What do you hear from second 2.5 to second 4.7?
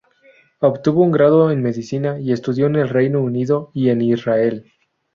en el Reino Unido y en Israel.